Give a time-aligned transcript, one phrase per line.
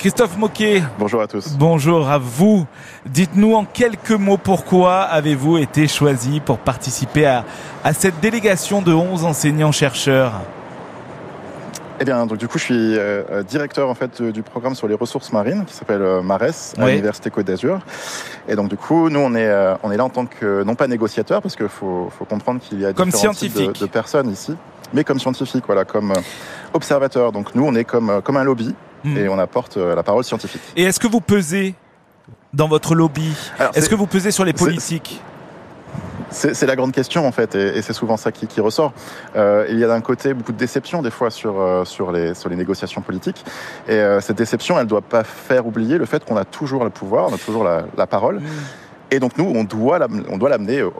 [0.00, 0.84] Christophe Moquet.
[0.96, 1.56] Bonjour à tous.
[1.58, 2.66] Bonjour à vous.
[3.04, 7.44] Dites-nous en quelques mots pourquoi avez-vous été choisi pour participer à,
[7.82, 10.34] à cette délégation de 11 enseignants-chercheurs?
[11.98, 14.94] Eh bien, donc du coup, je suis euh, directeur en fait du programme sur les
[14.94, 16.90] ressources marines qui s'appelle euh, MARES à Oui.
[16.92, 17.80] l'université Côte d'Azur.
[18.46, 20.76] Et donc du coup, nous on est euh, on est là en tant que non
[20.76, 23.80] pas négociateur parce qu'il faut faut comprendre qu'il y a Comme différents types scientifique.
[23.80, 24.54] de, de personnes ici,
[24.94, 26.20] mais comme scientifique, voilà, comme euh,
[26.72, 27.32] observateur.
[27.32, 29.16] Donc nous on est comme euh, comme un lobby Hmm.
[29.16, 30.62] et on apporte euh, la parole scientifique.
[30.76, 31.74] Et est-ce que vous pesez
[32.52, 33.32] dans votre lobby
[33.74, 35.20] Est-ce que vous pesez sur les politiques
[36.30, 38.92] C'est la grande question en fait, et, et c'est souvent ça qui, qui ressort.
[39.36, 42.34] Euh, il y a d'un côté beaucoup de déception des fois sur euh, sur les
[42.34, 43.44] sur les négociations politiques,
[43.86, 46.90] et euh, cette déception, elle doit pas faire oublier le fait qu'on a toujours le
[46.90, 48.40] pouvoir, on a toujours la, la parole,
[49.10, 50.90] et donc nous, on doit l'amener euh,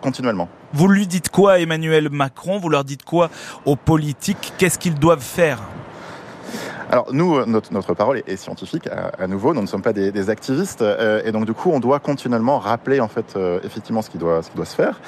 [0.00, 0.48] continuellement.
[0.72, 2.58] Vous lui dites quoi à Emmanuel Macron?
[2.58, 3.30] Vous leur dites quoi
[3.66, 4.52] aux politiques?
[4.58, 5.60] Qu'est-ce qu'ils doivent faire?
[6.90, 8.86] Alors nous, euh, notre, notre parole est, scientifique.
[8.86, 11.70] À, à nouveau, nous ne sommes pas des, des activistes, euh, et donc du coup,
[11.70, 14.74] on doit continuellement rappeler en fait euh, effectivement ce qui doit ce qui doit se
[14.74, 15.00] faire.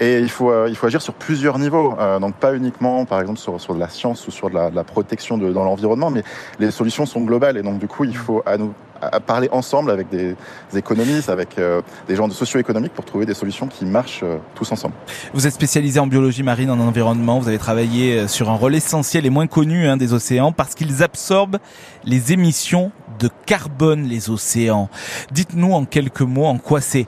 [0.00, 3.20] Et il faut euh, il faut agir sur plusieurs niveaux, euh, donc pas uniquement par
[3.20, 5.64] exemple sur sur de la science ou sur de la, de la protection de, dans
[5.64, 6.22] l'environnement, mais
[6.60, 9.90] les solutions sont globales, et donc du coup, il faut à nous à parler ensemble
[9.90, 10.36] avec des,
[10.74, 14.70] économistes, avec euh, des gens de socio-économiques pour trouver des solutions qui marchent euh, tous
[14.72, 14.94] ensemble.
[15.32, 17.38] Vous êtes spécialisé en biologie marine, en environnement.
[17.38, 20.74] Vous avez travaillé euh, sur un rôle essentiel et moins connu hein, des océans parce
[20.74, 21.58] qu'ils absorbent
[22.04, 24.88] les émissions de carbone, les océans.
[25.32, 27.06] Dites-nous en quelques mots en quoi c'est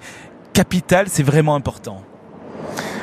[0.52, 2.02] capital, c'est vraiment important.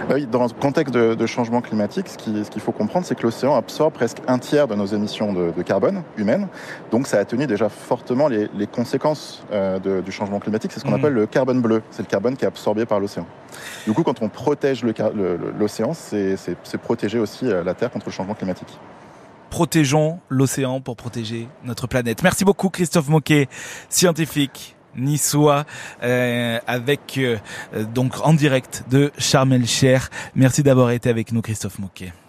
[0.08, 3.05] Bah oui, dans le contexte de, de changement climatique, ce qui- ce qu'il faut comprendre,
[3.05, 6.47] c'est que l'océan absorbe presque un tiers de nos émissions de, de carbone humaines.
[6.91, 10.72] Donc ça atténue déjà fortement les, les conséquences euh, de- du changement climatique.
[10.72, 10.99] C'est ce qu'on Mhm.
[10.99, 11.81] appelle le carbone bleu.
[11.91, 13.25] C'est le carbone qui est absorbé par l'océan.
[13.86, 14.86] Du coup, quand on protège
[15.59, 16.38] l'océan, c'est
[16.81, 18.80] protéger aussi euh, la Terre contre le changement climatique.
[19.49, 22.23] Protégeons l'océan pour protéger notre planète.
[22.23, 23.49] Merci beaucoup Christophe Moquet,
[23.89, 25.66] scientifique niçois,
[26.03, 27.38] euh, avec euh,
[27.93, 30.09] donc en direct de Charmel Cher.
[30.35, 32.14] Merci d'avoir été avec nous Christophe Moquet.